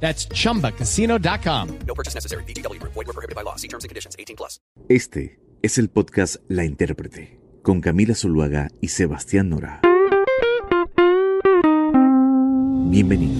[0.00, 1.68] That's chumbacasino.com.
[1.86, 2.44] No purchase necessary.
[2.44, 2.80] BGW.
[2.82, 3.56] Void were prohibited by law.
[3.56, 4.14] See terms and conditions.
[4.18, 4.60] 18 plus.
[4.88, 9.80] Este es el podcast La Intérprete, con Camila Zuluaga y Sebastián Nora.
[12.88, 13.34] Bienvenido.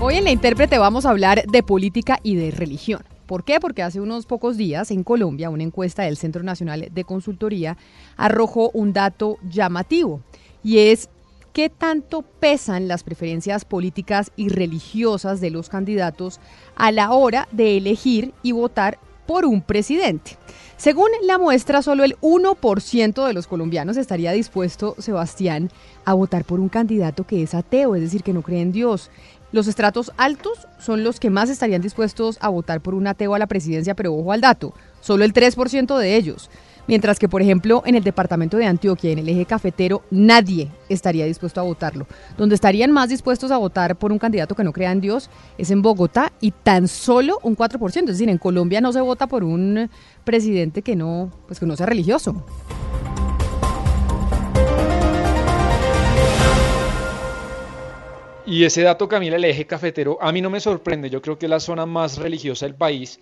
[0.00, 3.04] Hoy en La Intérprete vamos a hablar de política y de religión.
[3.26, 3.60] ¿Por qué?
[3.60, 7.78] Porque hace unos pocos días en Colombia una encuesta del Centro Nacional de Consultoría
[8.16, 10.22] arrojó un dato llamativo
[10.62, 11.08] y es
[11.52, 16.40] qué tanto pesan las preferencias políticas y religiosas de los candidatos
[16.76, 20.36] a la hora de elegir y votar por un presidente.
[20.76, 25.70] Según la muestra, solo el 1% de los colombianos estaría dispuesto, Sebastián,
[26.04, 29.10] a votar por un candidato que es ateo, es decir, que no cree en Dios.
[29.52, 33.38] Los estratos altos son los que más estarían dispuestos a votar por un ateo a
[33.38, 36.50] la presidencia, pero ojo al dato, solo el 3% de ellos.
[36.88, 41.24] Mientras que, por ejemplo, en el departamento de Antioquia, en el eje cafetero, nadie estaría
[41.26, 42.06] dispuesto a votarlo.
[42.36, 45.70] Donde estarían más dispuestos a votar por un candidato que no crea en Dios es
[45.70, 48.00] en Bogotá y tan solo un 4%.
[48.00, 49.88] Es decir, en Colombia no se vota por un
[50.24, 52.44] presidente que no, pues que no sea religioso.
[58.44, 61.46] Y ese dato, Camila, el eje cafetero, a mí no me sorprende, yo creo que
[61.46, 63.20] es la zona más religiosa del país.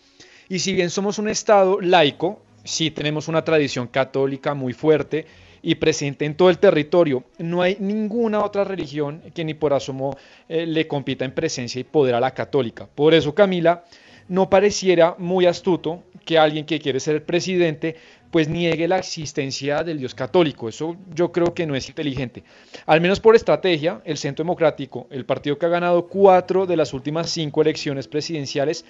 [0.49, 5.27] Y si bien somos un Estado laico, sí tenemos una tradición católica muy fuerte
[5.63, 7.25] y presente en todo el territorio.
[7.39, 10.17] No hay ninguna otra religión que ni por asomo
[10.49, 12.87] eh, le compita en presencia y poder a la católica.
[12.87, 13.85] Por eso, Camila,
[14.29, 17.97] no pareciera muy astuto que alguien que quiere ser presidente
[18.31, 20.69] pues niegue la existencia del Dios católico.
[20.69, 22.45] Eso yo creo que no es inteligente.
[22.87, 26.95] Al menos por estrategia, el Centro Democrático, el partido que ha ganado cuatro de las
[26.95, 28.85] últimas cinco elecciones presidenciales,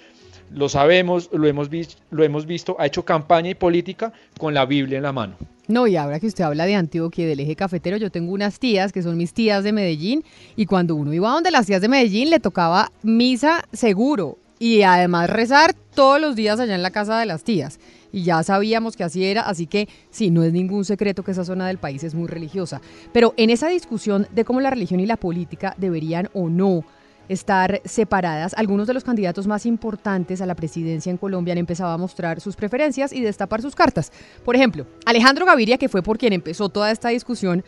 [0.53, 1.69] lo sabemos, lo hemos,
[2.09, 5.35] lo hemos visto, ha hecho campaña y política con la Biblia en la mano.
[5.67, 8.59] No, y ahora que usted habla de Antioquia y del eje cafetero, yo tengo unas
[8.59, 10.23] tías que son mis tías de Medellín
[10.55, 14.81] y cuando uno iba a donde las tías de Medellín le tocaba misa seguro y
[14.81, 17.79] además rezar todos los días allá en la casa de las tías.
[18.11, 21.45] Y ya sabíamos que así era, así que sí, no es ningún secreto que esa
[21.45, 22.81] zona del país es muy religiosa.
[23.13, 26.83] Pero en esa discusión de cómo la religión y la política deberían o no
[27.31, 31.91] estar separadas, algunos de los candidatos más importantes a la presidencia en Colombia han empezado
[31.91, 34.11] a mostrar sus preferencias y destapar sus cartas.
[34.43, 37.63] Por ejemplo, Alejandro Gaviria, que fue por quien empezó toda esta discusión,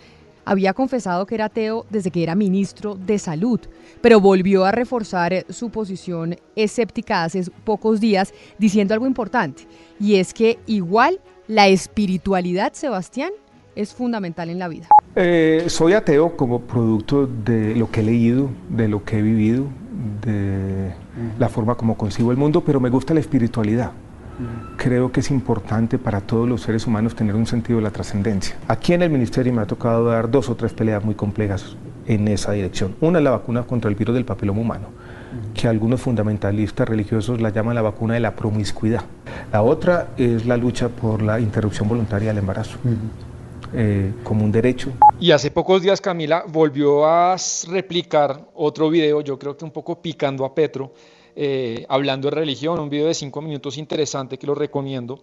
[0.46, 3.62] había confesado que era ateo desde que era ministro de Salud,
[4.02, 9.66] pero volvió a reforzar su posición escéptica hace pocos días diciendo algo importante,
[10.00, 13.32] y es que igual la espiritualidad, Sebastián,
[13.76, 14.88] es fundamental en la vida.
[15.16, 19.66] Eh, soy ateo como producto de lo que he leído, de lo que he vivido,
[20.22, 20.92] de
[21.40, 23.92] la forma como concibo el mundo, pero me gusta la espiritualidad.
[24.78, 28.56] Creo que es importante para todos los seres humanos tener un sentido de la trascendencia.
[28.68, 32.28] Aquí en el ministerio me ha tocado dar dos o tres peleas muy complejas en
[32.28, 32.96] esa dirección.
[33.00, 34.88] Una es la vacuna contra el virus del papiloma humano,
[35.54, 39.04] que algunos fundamentalistas religiosos la llaman la vacuna de la promiscuidad.
[39.52, 42.80] La otra es la lucha por la interrupción voluntaria del embarazo.
[43.76, 44.92] Eh, como un derecho.
[45.20, 47.36] Y hace pocos días Camila volvió a
[47.68, 50.94] replicar otro video, yo creo que un poco picando a Petro,
[51.36, 55.22] eh, hablando de religión, un video de cinco minutos interesante que lo recomiendo.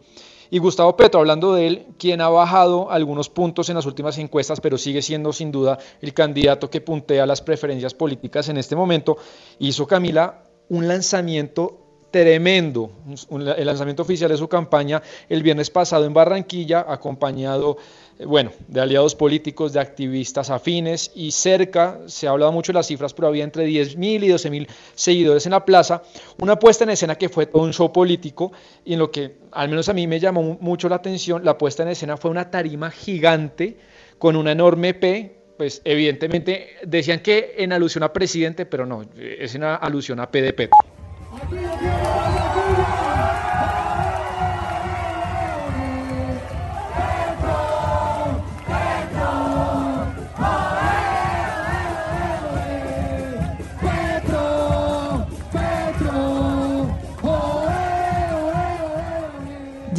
[0.50, 4.60] Y Gustavo Petro, hablando de él, quien ha bajado algunos puntos en las últimas encuestas,
[4.60, 9.16] pero sigue siendo sin duda el candidato que puntea las preferencias políticas en este momento,
[9.60, 12.90] hizo Camila un lanzamiento tremendo,
[13.30, 17.78] el lanzamiento oficial de su campaña el viernes pasado en Barranquilla, acompañado
[18.18, 22.78] eh, bueno, de aliados políticos, de activistas afines y cerca, se ha hablado mucho de
[22.78, 26.02] las cifras, pero había entre 10.000 y 12.000 seguidores en la plaza,
[26.38, 28.52] una puesta en escena que fue todo un show político
[28.84, 31.82] y en lo que al menos a mí me llamó mucho la atención, la puesta
[31.82, 33.78] en escena fue una tarima gigante
[34.18, 39.54] con una enorme P, pues evidentemente decían que en alusión a presidente, pero no, es
[39.54, 40.78] una alusión a P de Petro.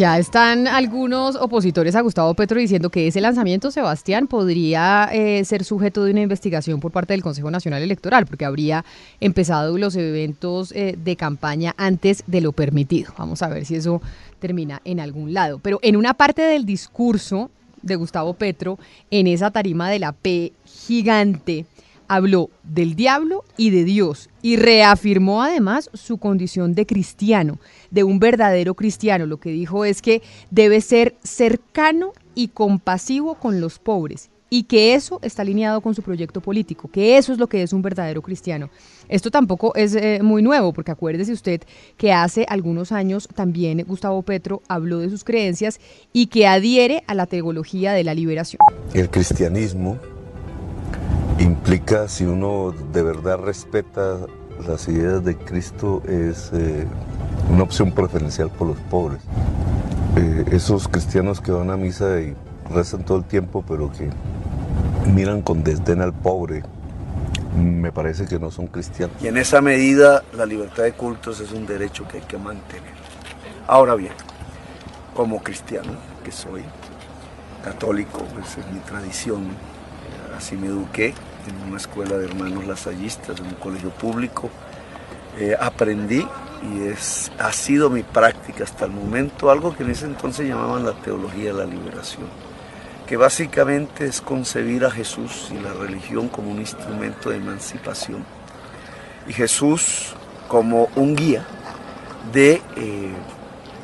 [0.01, 5.63] Ya están algunos opositores a Gustavo Petro diciendo que ese lanzamiento, Sebastián, podría eh, ser
[5.63, 8.83] sujeto de una investigación por parte del Consejo Nacional Electoral, porque habría
[9.19, 13.13] empezado los eventos eh, de campaña antes de lo permitido.
[13.15, 14.01] Vamos a ver si eso
[14.39, 15.59] termina en algún lado.
[15.59, 17.51] Pero en una parte del discurso
[17.83, 18.79] de Gustavo Petro,
[19.11, 21.67] en esa tarima de la P gigante,
[22.11, 27.57] habló del diablo y de Dios y reafirmó además su condición de cristiano,
[27.89, 29.25] de un verdadero cristiano.
[29.25, 34.93] Lo que dijo es que debe ser cercano y compasivo con los pobres y que
[34.93, 38.21] eso está alineado con su proyecto político, que eso es lo que es un verdadero
[38.21, 38.69] cristiano.
[39.07, 41.61] Esto tampoco es eh, muy nuevo, porque acuérdese usted
[41.95, 45.79] que hace algunos años también Gustavo Petro habló de sus creencias
[46.11, 48.59] y que adhiere a la teología de la liberación.
[48.93, 49.97] El cristianismo
[51.41, 54.17] implica, si uno de verdad respeta
[54.67, 56.85] las ideas de Cristo, es eh,
[57.51, 59.21] una opción preferencial por los pobres.
[60.17, 62.35] Eh, esos cristianos que van a misa y
[62.69, 64.09] rezan todo el tiempo, pero que
[65.11, 66.63] miran con desdén al pobre,
[67.57, 69.15] me parece que no son cristianos.
[69.21, 72.93] Y en esa medida la libertad de cultos es un derecho que hay que mantener.
[73.67, 74.13] Ahora bien,
[75.15, 75.93] como cristiano
[76.23, 76.63] que soy,
[77.63, 79.47] católico, esa es mi tradición,
[80.37, 81.13] así me eduqué,
[81.47, 84.49] en una escuela de hermanos lasallistas, en un colegio público.
[85.39, 86.27] Eh, aprendí
[86.61, 90.85] y es, ha sido mi práctica hasta el momento algo que en ese entonces llamaban
[90.85, 92.27] la teología de la liberación,
[93.07, 98.23] que básicamente es concebir a Jesús y la religión como un instrumento de emancipación
[99.27, 100.13] y Jesús
[100.47, 101.45] como un guía
[102.33, 103.13] de eh,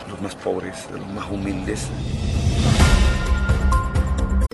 [0.10, 1.88] los más pobres, de los más humildes.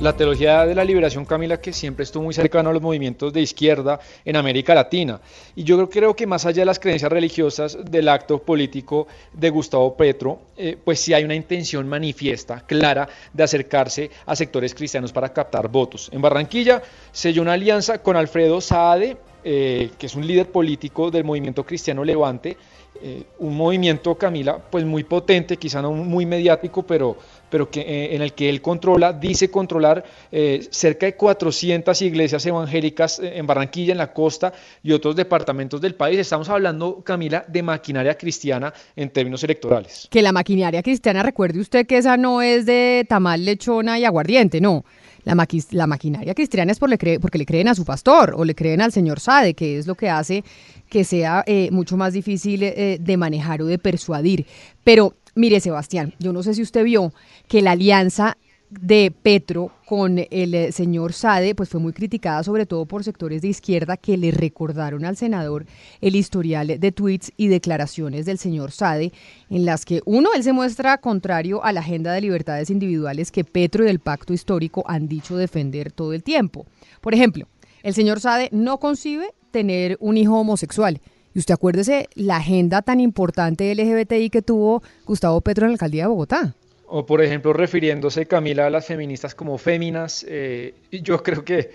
[0.00, 3.40] La teología de la liberación, Camila, que siempre estuvo muy cercano a los movimientos de
[3.40, 5.20] izquierda en América Latina.
[5.56, 9.50] Y yo creo, creo que más allá de las creencias religiosas del acto político de
[9.50, 15.12] Gustavo Petro, eh, pues sí hay una intención manifiesta, clara, de acercarse a sectores cristianos
[15.12, 16.08] para captar votos.
[16.12, 16.80] En Barranquilla
[17.10, 22.04] selló una alianza con Alfredo Saade, eh, que es un líder político del movimiento cristiano
[22.04, 22.56] Levante,
[23.00, 27.16] eh, un movimiento, Camila, pues muy potente, quizá no muy mediático, pero,
[27.50, 32.44] pero que, eh, en el que él controla, dice controlar eh, cerca de 400 iglesias
[32.46, 34.52] evangélicas en Barranquilla, en la costa
[34.82, 36.18] y otros departamentos del país.
[36.18, 40.08] Estamos hablando, Camila, de maquinaria cristiana en términos electorales.
[40.10, 44.60] Que la maquinaria cristiana, recuerde usted que esa no es de tamal, lechona y aguardiente,
[44.60, 44.84] no.
[45.24, 48.54] La, la maquinaria cristiana es por le porque le creen a su pastor o le
[48.54, 50.42] creen al señor Sade, que es lo que hace
[50.88, 54.46] que sea eh, mucho más difícil eh, de manejar o de persuadir.
[54.84, 57.12] Pero mire, Sebastián, yo no sé si usted vio
[57.46, 58.36] que la alianza
[58.70, 63.40] de Petro con el eh, señor Sade, pues fue muy criticada sobre todo por sectores
[63.40, 65.64] de izquierda que le recordaron al senador
[66.02, 69.12] el historial de tweets y declaraciones del señor Sade,
[69.48, 73.44] en las que uno, él se muestra contrario a la agenda de libertades individuales que
[73.44, 76.66] Petro y el pacto histórico han dicho defender todo el tiempo.
[77.00, 77.46] Por ejemplo,
[77.82, 81.00] el señor Sade no concibe tener un hijo homosexual.
[81.34, 86.04] Y usted acuérdese la agenda tan importante LGBTI que tuvo Gustavo Petro en la alcaldía
[86.04, 86.54] de Bogotá.
[86.86, 91.70] O por ejemplo, refiriéndose Camila a las feministas como féminas, eh, yo creo que,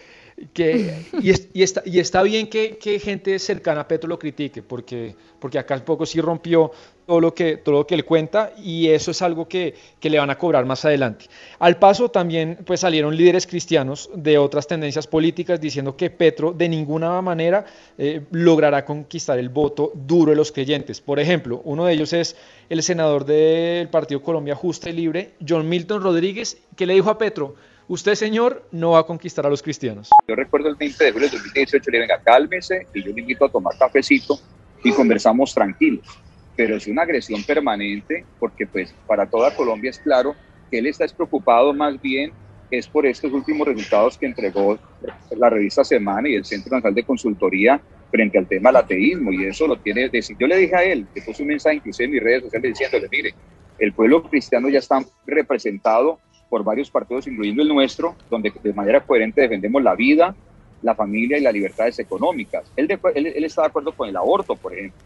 [0.53, 4.61] que y, y, está, y está bien que, que, gente cercana a Petro lo critique,
[4.61, 6.71] porque, porque acá un poco sí rompió
[7.05, 10.19] todo lo que, todo lo que él cuenta y eso es algo que, que, le
[10.19, 11.25] van a cobrar más adelante.
[11.59, 16.69] Al paso también pues salieron líderes cristianos de otras tendencias políticas diciendo que Petro de
[16.69, 17.65] ninguna manera
[17.97, 21.01] eh, logrará conquistar el voto duro de los creyentes.
[21.01, 22.35] Por ejemplo, uno de ellos es
[22.69, 27.17] el senador del Partido Colombia Justa y Libre, John Milton Rodríguez, que le dijo a
[27.17, 27.55] Petro,
[27.93, 30.09] usted señor no va a conquistar a los cristianos.
[30.27, 33.45] Yo recuerdo el 20 de julio de 2018, le venga, cálmese y yo le invito
[33.45, 34.39] a tomar cafecito
[34.83, 36.05] y conversamos tranquilos
[36.55, 40.35] pero es una agresión permanente porque pues para toda Colombia es claro
[40.69, 42.31] que él está preocupado más bien
[42.69, 44.79] es por estos últimos resultados que entregó
[45.37, 49.45] la revista Semana y el Centro Nacional de Consultoría frente al tema del ateísmo y
[49.45, 50.35] eso lo tiene decir.
[50.39, 53.07] Yo le dije a él, que puse un mensaje inclusive en mis redes sociales diciéndole,
[53.11, 53.35] mire,
[53.77, 56.19] el pueblo cristiano ya está representado
[56.53, 60.35] por varios partidos, incluyendo el nuestro, donde de manera coherente defendemos la vida,
[60.83, 62.71] la familia y las libertades económicas.
[62.75, 65.01] Él, él, él está de acuerdo con el aborto, por ejemplo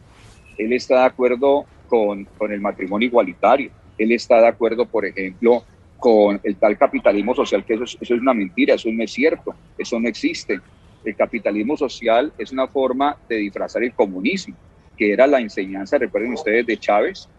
[0.58, 5.63] él está de acuerdo con, con el matrimonio igualitario, él está de acuerdo, por ejemplo,
[5.98, 9.12] con el tal capitalismo social, que eso es, eso es una mentira, eso no es
[9.12, 10.60] cierto, eso no existe.
[11.04, 14.56] El capitalismo social es una forma de disfrazar el comunismo,
[14.98, 17.30] que era la enseñanza, recuerden ustedes, de Chávez.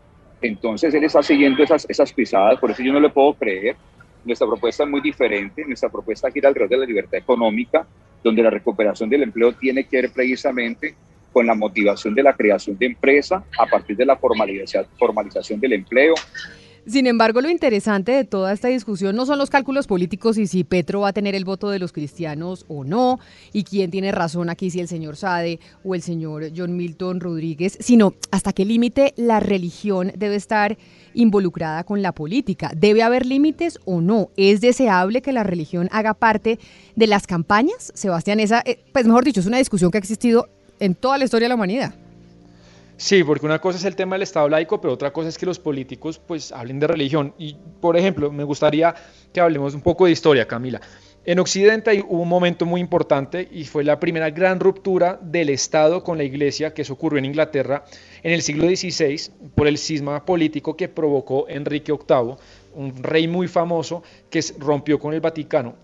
[0.40, 3.76] Entonces él está siguiendo esas, esas pisadas, por eso yo no le puedo creer.
[4.24, 7.86] Nuestra propuesta es muy diferente, nuestra propuesta gira alrededor de la libertad económica,
[8.22, 10.96] donde la recuperación del empleo tiene que ver precisamente
[11.32, 16.14] con la motivación de la creación de empresa a partir de la formalización del empleo,
[16.88, 20.64] sin embargo, lo interesante de toda esta discusión no son los cálculos políticos y si
[20.64, 23.18] Petro va a tener el voto de los cristianos o no,
[23.52, 27.76] y quién tiene razón aquí, si el señor Sade o el señor John Milton Rodríguez,
[27.80, 30.78] sino hasta qué límite la religión debe estar
[31.14, 32.70] involucrada con la política.
[32.76, 34.30] ¿Debe haber límites o no?
[34.36, 36.58] ¿Es deseable que la religión haga parte
[36.96, 37.92] de las campañas?
[37.94, 40.48] Sebastián, esa, eh, pues mejor dicho, es una discusión que ha existido
[40.80, 41.94] en toda la historia de la humanidad.
[42.98, 45.46] Sí, porque una cosa es el tema del Estado laico, pero otra cosa es que
[45.46, 47.32] los políticos pues hablen de religión.
[47.38, 48.92] Y, por ejemplo, me gustaría
[49.32, 50.80] que hablemos un poco de historia, Camila.
[51.24, 56.02] En Occidente hubo un momento muy importante y fue la primera gran ruptura del Estado
[56.02, 57.84] con la Iglesia, que eso ocurrió en Inglaterra
[58.24, 62.34] en el siglo XVI por el cisma político que provocó Enrique VIII,
[62.74, 65.76] un rey muy famoso que rompió con el Vaticano.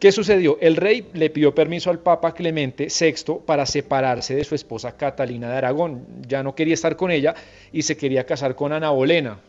[0.00, 0.56] ¿Qué sucedió?
[0.62, 5.50] El rey le pidió permiso al Papa Clemente VI para separarse de su esposa Catalina
[5.50, 6.06] de Aragón.
[6.26, 7.34] Ya no quería estar con ella
[7.70, 9.40] y se quería casar con Ana Bolena,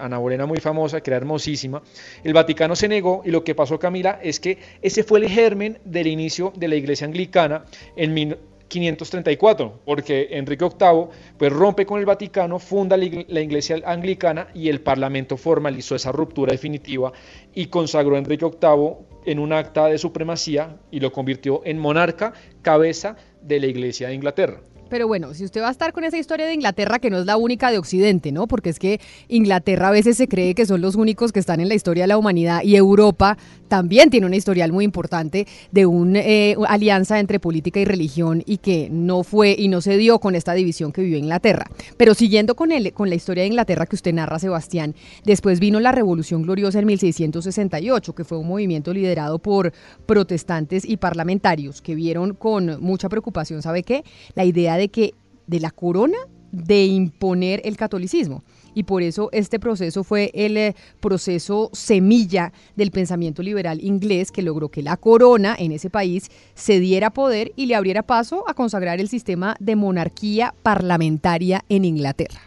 [0.00, 1.84] Ana Bolena muy famosa, que era hermosísima.
[2.24, 5.78] El Vaticano se negó y lo que pasó, Camila, es que ese fue el germen
[5.84, 7.64] del inicio de la iglesia anglicana
[7.94, 11.06] en 534, porque Enrique VIII
[11.38, 16.50] pues, rompe con el Vaticano, funda la iglesia anglicana y el Parlamento formalizó esa ruptura
[16.50, 17.12] definitiva
[17.54, 22.32] y consagró a Enrique VIII en un acta de supremacía y lo convirtió en monarca,
[22.62, 24.60] cabeza de la Iglesia de Inglaterra.
[24.88, 27.26] Pero bueno, si usted va a estar con esa historia de Inglaterra, que no es
[27.26, 28.46] la única de Occidente, ¿no?
[28.46, 31.68] Porque es que Inglaterra a veces se cree que son los únicos que están en
[31.68, 33.36] la historia de la humanidad y Europa
[33.68, 38.58] también tiene una historial muy importante de una eh, alianza entre política y religión y
[38.58, 41.66] que no fue y no se dio con esta división que vivió Inglaterra.
[41.96, 45.80] Pero siguiendo con, el, con la historia de Inglaterra que usted narra, Sebastián, después vino
[45.80, 49.72] la Revolución Gloriosa en 1668, que fue un movimiento liderado por
[50.06, 54.04] protestantes y parlamentarios que vieron con mucha preocupación, ¿sabe qué?
[54.34, 55.14] La idea de que
[55.46, 56.18] de la corona
[56.52, 58.42] de imponer el catolicismo.
[58.74, 64.42] Y por eso este proceso fue el eh, proceso semilla del pensamiento liberal inglés que
[64.42, 68.54] logró que la corona en ese país se diera poder y le abriera paso a
[68.54, 72.40] consagrar el sistema de monarquía parlamentaria en Inglaterra.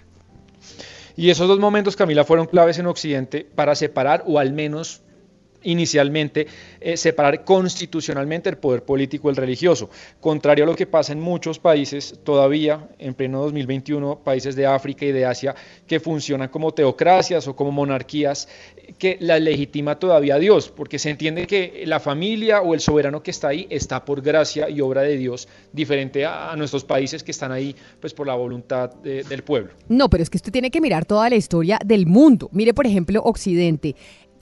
[1.15, 5.01] Y esos dos momentos, Camila, fueron claves en Occidente para separar o al menos
[5.63, 6.47] inicialmente
[6.79, 9.89] eh, separar constitucionalmente el poder político del religioso,
[10.19, 15.05] contrario a lo que pasa en muchos países todavía en pleno 2021, países de África
[15.05, 15.55] y de Asia
[15.87, 18.47] que funcionan como teocracias o como monarquías
[18.97, 23.31] que la legitima todavía Dios, porque se entiende que la familia o el soberano que
[23.31, 27.51] está ahí está por gracia y obra de Dios, diferente a, nuestros países que están
[27.51, 29.71] ahí pues por la voluntad del pueblo.
[29.87, 32.49] No, pero es que usted tiene que mirar toda la historia del mundo.
[32.51, 33.95] Mire, por ejemplo, Occidente.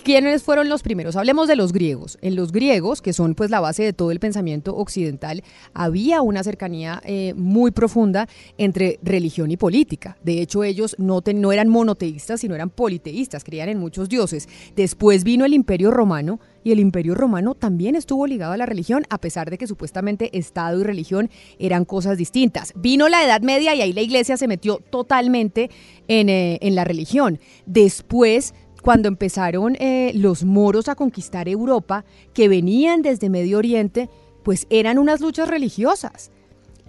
[0.04, 1.16] ¿Quiénes fueron los primeros?
[1.16, 2.18] Hablemos de los griegos.
[2.22, 6.44] En los griegos, que son pues la base de todo el pensamiento occidental, había una
[6.44, 10.18] cercanía eh, muy profunda entre religión y política.
[10.24, 14.48] De hecho, ellos no, eran monoteístas, sino eran politeístas, creían en muchos dioses.
[14.75, 19.04] Después vino el Imperio Romano y el Imperio Romano también estuvo ligado a la religión,
[19.10, 22.74] a pesar de que supuestamente Estado y religión eran cosas distintas.
[22.75, 25.70] Vino la Edad Media y ahí la Iglesia se metió totalmente
[26.08, 27.39] en, eh, en la religión.
[27.66, 28.54] Después
[28.88, 34.10] cuando empezaron eh, los moros a conquistar Europa, que venían desde Medio Oriente,
[34.44, 36.32] pues eran unas luchas religiosas.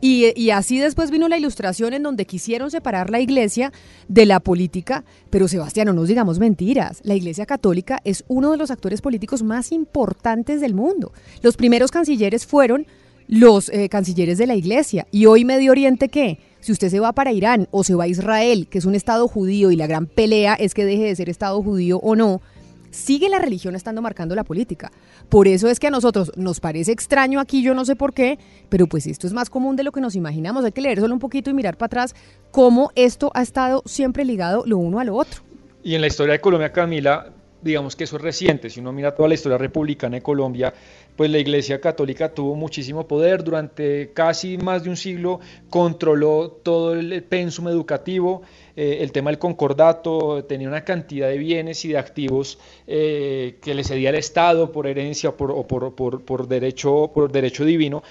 [0.00, 3.72] Y, así después vino la ilustración en donde quisieron separar la iglesia
[4.06, 8.58] de la política, pero Sebastián, no nos digamos mentiras, la iglesia católica es uno de
[8.58, 11.12] los actores políticos más importantes del mundo.
[11.42, 12.86] Los primeros cancilleres fueron
[13.26, 15.08] los eh, cancilleres de la iglesia.
[15.10, 16.38] ¿Y hoy Medio Oriente qué?
[16.60, 19.28] Si usted se va para Irán o se va a Israel, que es un Estado
[19.28, 22.40] judío y la gran pelea es que deje de ser Estado judío o no,
[22.90, 24.90] sigue la religión estando marcando la política.
[25.28, 28.38] Por eso es que a nosotros nos parece extraño aquí, yo no sé por qué,
[28.68, 30.64] pero pues esto es más común de lo que nos imaginamos.
[30.64, 32.14] Hay que leer solo un poquito y mirar para atrás
[32.50, 35.42] cómo esto ha estado siempre ligado lo uno a lo otro.
[35.82, 38.70] Y en la historia de Colombia, Camila, digamos que eso es reciente.
[38.70, 40.72] Si uno mira toda la historia republicana de Colombia,
[41.16, 46.94] pues la Iglesia Católica tuvo muchísimo poder durante casi más de un siglo, controló todo
[46.94, 48.42] el pensum educativo,
[48.76, 53.74] eh, el tema del concordato, tenía una cantidad de bienes y de activos eh, que
[53.74, 58.04] le cedía el Estado por herencia o por, por, por, derecho, por derecho divino.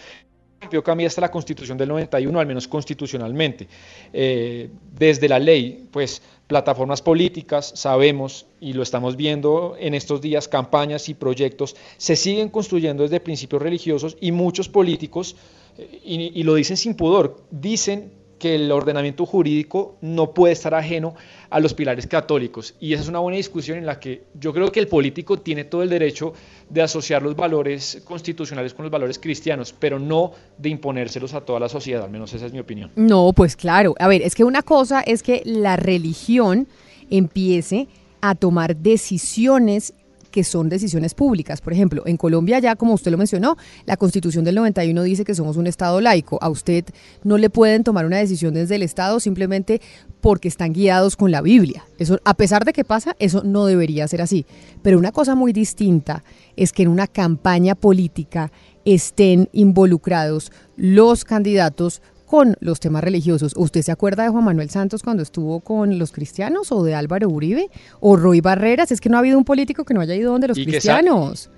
[0.61, 3.67] Rompió Camila hasta la constitución del 91, al menos constitucionalmente.
[4.13, 10.47] Eh, desde la ley, pues plataformas políticas, sabemos y lo estamos viendo en estos días,
[10.47, 15.35] campañas y proyectos se siguen construyendo desde principios religiosos y muchos políticos,
[15.77, 21.15] eh, y lo dicen sin pudor, dicen que el ordenamiento jurídico no puede estar ajeno
[21.49, 22.75] a los pilares católicos.
[22.79, 25.63] Y esa es una buena discusión en la que yo creo que el político tiene
[25.63, 26.33] todo el derecho
[26.69, 31.59] de asociar los valores constitucionales con los valores cristianos, pero no de imponérselos a toda
[31.59, 32.91] la sociedad, al menos esa es mi opinión.
[32.95, 33.95] No, pues claro.
[33.99, 36.67] A ver, es que una cosa es que la religión
[37.09, 37.87] empiece
[38.21, 39.93] a tomar decisiones
[40.27, 41.61] que son decisiones públicas.
[41.61, 45.35] Por ejemplo, en Colombia ya, como usted lo mencionó, la Constitución del 91 dice que
[45.35, 46.37] somos un Estado laico.
[46.41, 46.85] A usted
[47.23, 49.81] no le pueden tomar una decisión desde el Estado simplemente
[50.21, 51.85] porque están guiados con la Biblia.
[51.97, 54.45] Eso, a pesar de que pasa, eso no debería ser así.
[54.81, 56.23] Pero una cosa muy distinta
[56.55, 58.51] es que en una campaña política
[58.85, 63.53] estén involucrados los candidatos con los temas religiosos.
[63.55, 67.29] ¿Usted se acuerda de Juan Manuel Santos cuando estuvo con los cristianos o de Álvaro
[67.29, 68.91] Uribe o Roy Barreras?
[68.91, 71.49] Es que no ha habido un político que no haya ido donde los cristianos.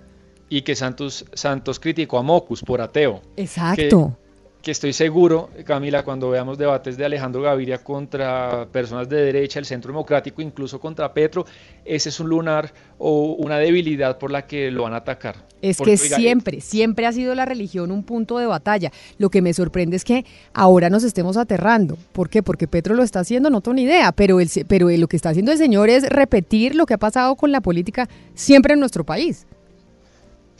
[0.47, 3.21] y que Santos, Santos criticó a Mocus por ateo.
[3.35, 4.28] Exacto que
[4.65, 9.91] estoy seguro, Camila, cuando veamos debates de Alejandro Gaviria contra personas de derecha, el Centro
[9.91, 11.45] Democrático, incluso contra Petro,
[11.85, 15.35] ese es un lunar o una debilidad por la que lo van a atacar.
[15.61, 18.91] Es que siempre, siempre ha sido la religión un punto de batalla.
[19.17, 21.97] Lo que me sorprende es que ahora nos estemos aterrando.
[22.13, 22.43] ¿Por qué?
[22.43, 25.29] Porque Petro lo está haciendo, no tengo ni idea, pero, el, pero lo que está
[25.29, 29.03] haciendo el señor es repetir lo que ha pasado con la política siempre en nuestro
[29.03, 29.45] país.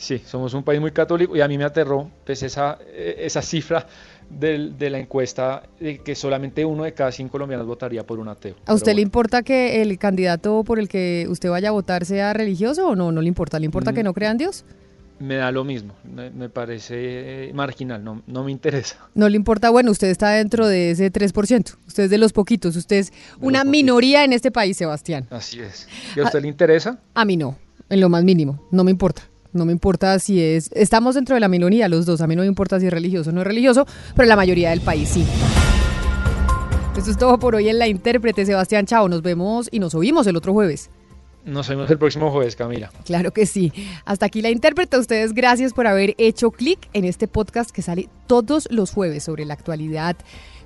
[0.00, 3.42] Sí, somos un país muy católico y a mí me aterró pues, esa, eh, esa
[3.42, 3.86] cifra
[4.30, 8.28] de, de, la encuesta de que solamente uno de cada cinco colombianos votaría por un
[8.28, 8.54] ateo.
[8.64, 12.32] ¿A usted le importa que el candidato por el que usted vaya a votar sea
[12.32, 13.12] religioso o no?
[13.12, 13.58] ¿No le importa?
[13.58, 14.64] ¿Le importa que no crean Dios?
[15.18, 18.96] Me da lo mismo, me, parece marginal, no, no me interesa.
[19.14, 22.74] No le importa, bueno, usted está dentro de ese 3%, usted es de los poquitos,
[22.74, 25.26] usted es una minoría en este país, Sebastián.
[25.28, 25.86] Así es.
[26.16, 26.98] ¿Y a usted le interesa?
[27.12, 27.58] A mí no,
[27.90, 29.29] en lo más mínimo, no me importa.
[29.52, 32.42] No me importa si es, estamos dentro de la minoría los dos, a mí no
[32.42, 35.26] me importa si es religioso o no es religioso, pero la mayoría del país sí.
[36.96, 39.08] Eso es todo por hoy en La Intérprete, Sebastián Chao.
[39.08, 40.90] Nos vemos y nos oímos el otro jueves.
[41.44, 42.90] Nos vemos el próximo jueves, Camila.
[43.04, 43.72] Claro que sí.
[44.04, 44.98] Hasta aquí La Intérprete.
[44.98, 49.46] ustedes gracias por haber hecho clic en este podcast que sale todos los jueves sobre
[49.46, 50.16] la actualidad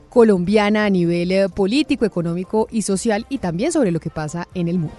[0.09, 4.69] colombiana a nivel eh, político, económico y social y también sobre lo que pasa en
[4.69, 4.97] el mundo.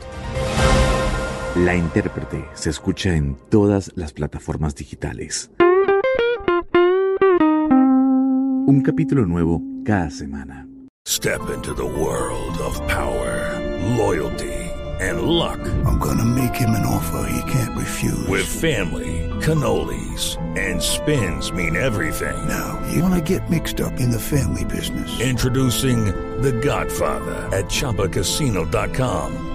[1.56, 5.50] La intérprete se escucha en todas las plataformas digitales.
[8.68, 10.68] Un capítulo nuevo cada semana.
[11.08, 13.58] Step into the world of power,
[13.96, 14.52] loyalty
[15.00, 15.60] and luck.
[15.86, 18.28] I'm gonna make him an offer he can't refuse.
[18.28, 22.36] With family, cannolis and spins mean everything.
[22.50, 25.22] Now, you wanna get mixed up in the family business.
[25.22, 26.06] Introducing
[26.42, 29.55] The Godfather at chapacasino.com.